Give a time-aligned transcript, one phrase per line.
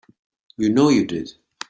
[0.57, 1.35] You know you did.